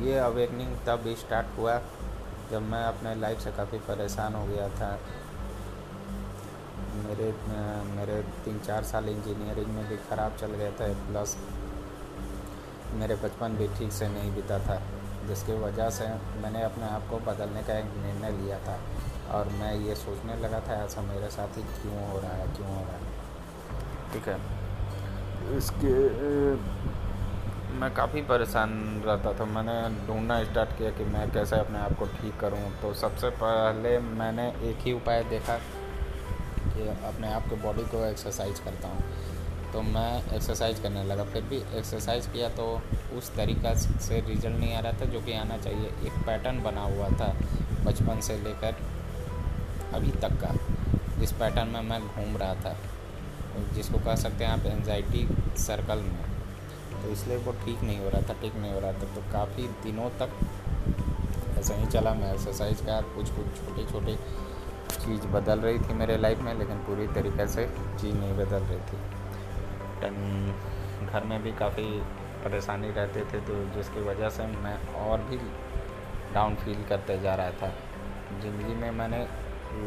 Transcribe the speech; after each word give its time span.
ये 0.00 0.18
अवेकनिंग 0.18 0.76
तब 0.86 1.04
स्टार्ट 1.18 1.58
हुआ, 1.58 1.78
जब 2.50 2.62
मैं 2.62 2.82
अपने 2.84 3.14
लाइफ 3.14 3.40
से 3.40 3.50
काफ़ी 3.52 3.78
परेशान 3.88 4.34
हो 4.34 4.44
गया 4.46 4.68
था। 4.70 4.98
मेरे 6.96 7.32
मेरे 7.90 8.20
तीन 8.44 8.58
चार 8.60 8.84
साल 8.84 9.08
इंजीनियरिंग 9.08 9.66
में 9.66 9.88
भी 9.88 9.96
ख़राब 10.08 10.36
चल 10.40 10.52
गया 10.52 10.70
था 10.70 10.86
प्लस 11.06 11.36
मेरे 12.94 13.14
बचपन 13.16 13.56
भी 13.56 13.66
ठीक 13.68 13.92
से 13.92 14.08
नहीं 14.08 14.34
बीता 14.34 14.58
था, 14.58 14.80
जिसकी 15.28 15.52
वजह 15.60 15.90
से 15.90 16.06
मैंने 16.42 16.62
अपने 16.62 16.88
आप 16.88 17.08
को 17.10 17.18
बदलने 17.26 17.62
का 17.62 17.78
एक 17.78 17.96
निर्णय 18.02 18.30
लिया 18.38 18.58
था। 18.58 18.78
और 19.32 19.48
मैं 19.52 19.74
ये 19.76 19.94
सोचने 19.94 20.36
लगा 20.36 20.60
था, 20.60 20.74
ऐसा 20.84 21.00
मेरे 21.02 21.28
साथ 21.30 21.56
ही 21.56 21.62
क्यों 21.62 22.08
हो 22.10 22.18
रहा 22.20 22.32
है, 22.32 22.46
क्यों 22.56 22.68
हो 22.68 22.82
रहा 22.82 22.96
है? 22.96 23.02
ठीक 24.12 24.28
है। 24.28 25.56
इसके 25.56 25.94
मैं 27.74 27.92
काफ़ी 27.94 28.20
परेशान 28.22 28.70
रहता 29.06 29.32
था। 29.32 29.44
मैंने 29.44 30.06
ढूंढना 30.06 30.42
स्टार्ट 30.44 30.76
किया 30.78 30.90
कि 30.90 31.04
मैं 31.04 31.30
कैसे 31.32 31.56
अपने 31.56 31.78
आप 31.78 31.92
को 31.98 32.06
ठीक 32.12 32.36
करूँ। 32.40 32.70
तो 32.82 32.92
सबसे 32.94 33.30
पहले 33.42 33.98
मैंने 33.98 34.46
एक 34.70 34.84
ही 34.84 34.92
उपाय 34.92 35.22
देखा 35.30 35.56
कि 36.66 36.88
अपने 36.88 37.32
आप 37.32 37.48
के 37.48 37.56
बॉडी 37.62 37.82
को 37.84 38.04
एक्सरसाइज 38.06 38.60
करता 38.60 38.88
हूँ। 38.88 39.02
तो 39.72 39.82
मैं 39.84 40.34
एक्सरसाइज 40.34 40.80
करने 40.80 41.02
लगा। 41.04 41.24
फिर 41.24 41.42
भी 41.42 41.56
एक्सरसाइज 41.78 42.26
किया 42.26 42.48
तो 42.50 42.66
उस 43.18 43.34
तरीक़ा 43.36 43.74
से 43.74 44.20
रिज़ल्ट 44.20 44.56
नहीं 44.56 44.74
आ 44.74 44.80
रहा 44.80 44.92
था, 44.92 45.04
जो 45.04 45.20
कि 45.20 45.32
आना 45.34 45.56
चाहिए। 45.58 45.86
एक 46.06 46.22
पैटर्न 46.26 46.62
बना 46.62 46.82
हुआ 46.84 47.08
था 47.10 47.34
बचपन 47.86 48.20
से 48.20 48.36
लेकर 48.38 48.76
अभी 49.94 50.10
तक 50.22 50.38
का। 50.42 50.54
इस 51.22 51.32
पैटर्न 51.32 51.68
में 51.68 51.82
मैं 51.82 52.00
घूम 52.02 52.36
रहा 52.36 52.54
था, 52.56 52.76
जिसको 53.74 53.98
कह 54.00 54.14
सकते 54.16 54.44
हैं 54.44 54.52
आप 54.52 54.66
एनजाइटी 54.68 55.26
सर्कल 55.58 55.98
में। 55.98 56.33
तो 57.04 57.10
इसलिए 57.10 57.36
वो 57.36 57.52
ठीक 57.64 57.82
नहीं 57.82 57.98
हो 57.98 58.08
रहा 58.08 58.20
था, 58.28 58.34
ठीक 58.42 58.54
नहीं 58.56 58.72
हो 58.72 58.80
रहा 58.80 58.92
था। 58.92 59.14
तो 59.14 59.22
काफ़ी 59.32 59.66
दिनों 59.82 60.08
तक 60.20 60.30
ऐसा 61.58 61.74
ही 61.74 61.86
चला। 61.88 62.14
मैं 62.14 62.32
एक्सरसाइज 62.32 62.80
का 62.80 63.00
कुछ 63.14 63.30
कुछ 63.30 63.46
छोटी 63.58 63.84
छोटी 63.92 64.16
चीज़ 64.94 65.26
बदल 65.28 65.60
रही 65.60 65.78
थी 65.78 65.94
मेरे 65.94 66.16
लाइफ 66.18 66.40
में, 66.42 66.54
लेकिन 66.58 66.78
पूरी 66.86 67.06
तरीके 67.14 67.46
से 67.48 67.66
चीज़ 68.00 68.14
नहीं 68.14 68.32
बदल 68.36 68.62
रही 68.62 68.78
थी। 68.80 68.98
टन 70.00 70.16
घर 71.06 71.24
में 71.24 71.42
भी 71.42 71.52
काफ़ी 71.58 71.84
परेशानी 72.44 72.90
रहते 72.92 73.20
थे 73.32 73.40
तो 73.46 73.54
जिसकी 73.74 74.00
वजह 74.08 74.28
से 74.30 74.46
मैं 74.58 74.76
और 75.02 75.22
भी 75.30 75.36
डाउन 76.34 76.54
फील 76.64 76.84
करते 76.88 77.18
जा 77.20 77.34
रहा 77.34 77.50
था। 77.60 77.72
ज़िंदगी 78.42 78.74
में 78.74 78.90
मैंने 78.92 79.26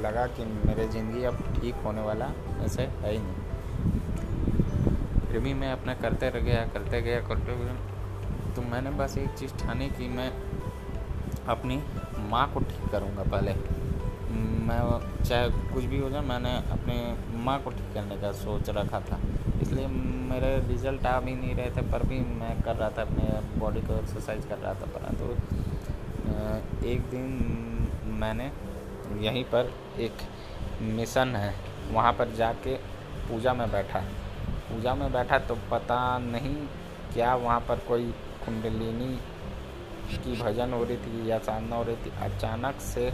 लगा 0.01 0.25
कि 0.27 0.45
मेरे 0.45 0.87
ज़िंदगी 0.89 1.23
अब 1.25 1.43
ठीक 1.55 1.75
होने 1.85 2.01
वाला 2.01 2.31
ऐसे 2.65 2.83
है 2.83 3.11
ही 3.11 3.19
नहीं। 3.19 3.46
फिर 5.27 5.39
भी 5.39 5.53
मैं 5.53 5.71
अपना 5.71 5.93
करते 5.95 6.29
रह 6.29 6.39
गया, 6.41 6.65
करते 6.73 7.01
गया, 7.01 7.19
करते 7.27 7.51
हुए 7.51 7.71
तो 8.55 8.61
मैंने 8.63 8.89
बस 8.99 9.17
एक 9.17 9.29
चीज़ 9.39 9.53
ठानी 9.55 9.89
कि 9.89 10.07
मैं 10.09 10.31
अपनी 11.47 11.81
माँ 12.29 12.47
को 12.53 12.59
ठीक 12.61 12.89
करूँगा 12.91 13.23
पहले। 13.31 13.53
मैं 14.67 14.79
चाहे 15.23 15.49
कुछ 15.73 15.83
भी 15.83 15.99
हो 15.99 16.09
जाए, 16.09 16.21
मैंने 16.23 16.55
अपनी 16.71 17.43
माँ 17.43 17.59
को 17.63 17.69
ठीक 17.71 17.93
करने 17.93 18.15
का 18.21 18.31
सोच 18.35 18.69
रखा 18.69 18.99
था। 19.01 19.19
इसलिए 19.61 19.87
मेरे 19.87 20.55
रिज़ल्ट 20.67 21.05
आ 21.05 21.19
भी 21.19 21.35
नहीं 21.35 21.55
रहे 21.55 21.69
थे, 21.71 21.81
पर 21.91 22.03
भी 22.07 22.19
मैं 22.39 22.61
कर 22.61 22.75
रहा 22.75 22.89
था, 22.89 23.01
अपने 23.01 23.59
बॉडी 23.59 23.81
को 23.81 23.93
एक्सरसाइज 23.93 24.45
कर 24.45 24.57
रहा 24.57 24.73
था, 24.73 24.85
परंतु 24.95 25.25
तो 26.25 26.87
एक 26.87 27.01
दिन 27.09 27.25
मैंने 28.19 28.51
यहीं 29.21 29.43
पर 29.45 29.71
एक 29.99 30.27
मिशन 30.81 31.35
है, 31.35 31.53
वहाँ 31.91 32.13
पर 32.13 32.33
जाके 32.35 32.75
पूजा 33.29 33.53
में 33.53 33.69
बैठा। 33.71 34.03
पूजा 34.69 34.93
में 34.95 35.11
बैठा 35.11 35.37
तो 35.39 35.55
पता 35.71 35.97
नहीं 36.19 36.55
क्या 37.13 37.33
वहाँ 37.35 37.59
पर 37.67 37.79
कोई 37.87 38.11
कुंडलिनी 38.45 39.15
की 40.15 40.41
भजन 40.41 40.73
हो 40.73 40.83
रही 40.83 40.97
थी 40.97 41.29
या 41.29 41.37
साधना 41.39 41.75
हो 41.75 41.83
रही 41.83 41.95
थी। 41.95 42.11
अचानक 42.21 42.79
से 42.81 43.11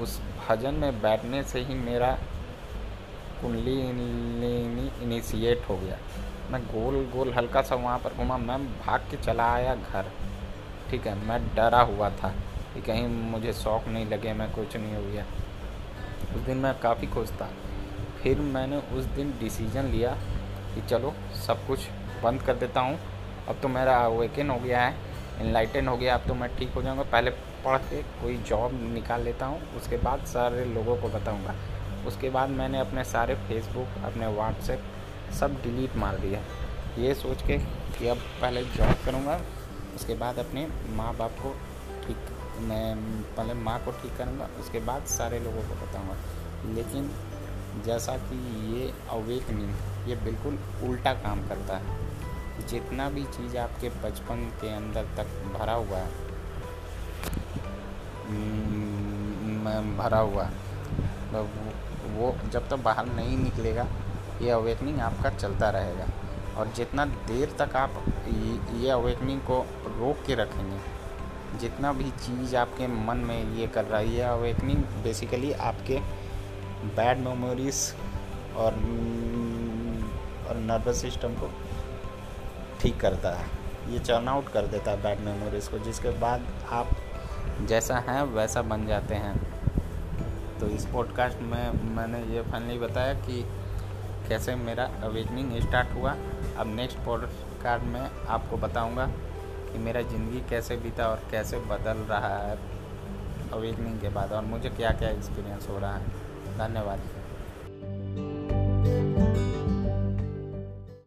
उस 0.00 0.20
भजन 0.40 0.74
में 0.74 1.00
बैठने 1.02 1.42
से 1.42 1.60
ही 1.60 1.74
मेरा 1.76 2.12
कुंडलिनी 3.42 4.90
इनिशिएट 5.02 5.68
हो 5.68 5.76
गया। 5.76 5.98
मैं 6.50 6.62
गोल 6.66 7.04
गोल 7.12 7.32
हल्का 7.32 7.62
सा 7.62 7.74
वहाँ 7.74 7.98
पर 7.98 8.14
घूमा। 8.14 8.36
मैं 8.38 8.58
भाग 8.78 9.00
के 9.10 9.16
चला 9.16 9.52
आया 9.52 9.74
घर। 9.74 10.10
ठीक 10.90 11.06
है, 11.06 11.14
मैं 11.18 11.40
डरा 11.54 11.80
हुआ 11.82 12.10
था 12.12 12.28
कि 12.74 12.80
कहीं 12.82 13.06
मुझे 13.30 13.52
शौक 13.52 13.88
नहीं 13.88 14.06
लगे, 14.06 14.32
मैं 14.32 14.50
कुछ 14.52 14.76
नहीं 14.76 14.94
हो 14.94 15.02
गया। 15.02 15.24
उस 16.34 16.40
दिन 16.40 16.56
मैं 16.56 16.78
काफ़ी 16.80 17.06
खुश 17.06 17.30
था। 17.32 17.50
फिर 18.22 18.40
मैंने 18.40 18.76
उस 18.96 19.04
दिन 19.14 19.30
डिसीज़न 19.40 19.84
लिया 19.86 20.16
कि 20.74 20.80
चलो, 20.80 21.14
सब 21.46 21.66
कुछ 21.66 21.88
बंद 22.24 22.42
कर 22.42 22.56
देता 22.56 22.80
हूँ। 22.80 22.98
अब 23.48 23.58
तो 23.62 23.68
मेरा 23.68 23.96
अवेकन 23.98 24.50
हो 24.50 24.58
गया 24.58 24.80
है 24.80 24.94
इनलाइटन 25.40 25.88
हो 25.88 25.96
गया, 25.96 26.14
अब 26.14 26.26
तो 26.28 26.34
मैं 26.34 26.48
ठीक 26.56 26.72
हो 26.74 26.82
जाऊँगा। 26.82 27.02
पहले 27.02 27.30
पढ़ 27.64 27.78
के 27.80 28.02
कोई 28.22 28.36
जॉब 28.38 28.72
निकाल 28.94 29.22
लेता 29.22 29.46
हूँ, 29.46 29.60
उसके 29.76 29.96
बाद 29.96 30.24
सारे 30.26 30.64
लोगों 30.64 30.96
को 30.96 31.08
बताऊँगा। 31.08 31.54
उसके 32.06 32.30
बाद 32.30 32.50
मैंने 32.50 32.78
अपने 32.80 33.04
सारे 33.04 33.34
फेसबुक 33.48 34.04
अपने 34.04 34.26
व्हाट्सएप 34.26 34.84
सब 35.40 35.62
डिलीट 35.62 35.96
मार 35.96 36.16
दिया। 36.18 36.40
ये 36.98 37.14
सोच 37.14 37.42
के 37.42 37.58
कि 37.58 38.08
अब 38.08 38.16
पहले 38.40 38.62
जॉब 38.66 38.96
करूँगा, 39.06 39.40
उसके 39.94 40.14
बाद 40.14 40.38
अपने 40.38 40.66
माँ 40.96 41.14
बाप 41.16 41.36
को 41.42 41.54
ठीक, 42.06 42.30
मैं 42.60 42.96
पहले 43.36 43.54
माँ 43.54 43.78
को 43.84 43.90
ठीक 43.92 44.16
करूँगा, 44.18 44.48
उसके 44.60 44.80
बाद 44.80 45.04
सारे 45.08 45.38
लोगों 45.38 45.62
को 45.62 45.74
बताऊँगा। 45.76 46.16
लेकिन 46.74 47.10
जैसा 47.84 48.16
कि 48.22 48.36
ये 48.72 48.92
अवेकनिंग 49.10 50.08
ये 50.08 50.16
बिल्कुल 50.24 50.58
उल्टा 50.82 51.12
काम 51.14 51.48
करता 51.48 51.76
है। 51.76 52.66
जितना 52.68 53.08
भी 53.10 53.24
चीज़ 53.26 53.56
आपके 53.58 53.88
बचपन 54.02 54.44
के 54.60 54.74
अंदर 54.74 55.04
तक 55.16 55.26
भरा 55.54 55.74
हुआ 55.74 55.98
है 55.98 56.30
भरा 59.96 60.18
हुआ 60.18 60.44
है, 60.44 60.52
वो 62.12 62.34
जब 62.44 62.60
तक 62.60 62.68
तो 62.70 62.76
बाहर 62.78 63.06
नहीं 63.06 63.36
निकलेगा, 63.38 63.86
ये 64.42 64.50
अवेकनिंग 64.50 64.98
आपका 65.00 65.30
चलता 65.30 65.68
रहेगा। 65.70 66.06
और 66.56 66.72
जितना 66.76 67.04
देर 67.28 67.54
तक 67.58 67.76
आप 67.76 67.94
ये 68.74 68.90
अवेकनिंग 68.90 69.40
को 69.40 69.60
रोक 69.88 70.24
के 70.26 70.34
रखेंगे, 70.34 70.78
जितना 71.58 71.92
भी 71.92 72.10
चीज़ 72.18 72.56
आपके 72.56 72.86
मन 73.06 73.16
में 73.18 73.54
ये 73.56 73.66
कर 73.66 73.84
रहा 73.84 74.00
है, 74.00 74.14
ये 74.14 74.22
अवेकनिंग 74.22 74.82
बेसिकली 75.04 75.52
आपके 75.52 76.00
बैड 76.86 77.18
मेमोरीज 77.18 77.94
और 78.56 78.74
और 80.42 80.56
नर्वस 80.58 81.00
सिस्टम 81.00 81.34
को 81.34 81.50
ठीक 82.80 83.00
करता 83.00 83.30
है। 83.30 83.46
ये 83.92 83.98
चर्न 83.98 84.28
आउट 84.28 84.48
कर 84.48 84.66
देता 84.66 84.90
है 84.90 85.02
बैड 85.02 85.20
मेमोरीज 85.20 85.68
को, 85.68 85.78
जिसके 85.78 86.10
बाद 86.20 86.46
आप 86.70 86.90
जैसा 87.68 87.98
हैं, 87.98 88.22
वैसा 88.22 88.62
बन 88.62 88.86
जाते 88.86 89.14
हैं। 89.14 89.36
तो 90.60 90.66
इस 90.66 90.86
पॉडकास्ट 90.86 91.38
में 91.42 91.94
मैंने 91.96 92.22
ये 92.34 92.42
फाइनली 92.42 92.78
बताया 92.78 93.14
कि 93.14 93.42
कैसे 94.28 94.54
मेरा 94.54 94.84
अवेकनिंग 95.04 95.60
स्टार्ट 95.60 95.94
हुआ। 95.94 96.16
अब 96.58 96.74
नेक्स्ट 96.76 96.98
पॉडकास्ट 96.98 97.84
में 97.84 98.00
आपको 98.00 98.56
बताऊँगा 98.56 99.06
कि 99.72 99.78
मेरा 99.78 100.02
ज़िंदगी 100.02 100.40
कैसे 100.50 100.76
बीता 100.76 101.06
और 101.08 101.22
कैसे 101.30 101.58
बदल 101.70 102.04
रहा 102.10 102.36
है 102.38 102.58
अवेकनिंग 103.52 104.00
के 104.00 104.08
बाद 104.08 104.32
और 104.32 104.44
मुझे 104.44 104.68
क्या 104.70 104.90
क्या 104.90 105.08
एक्सपीरियंस 105.08 105.68
हो 105.68 105.78
रहा 105.78 105.96
है। 105.96 106.30
धन्यवाद। 106.58 107.21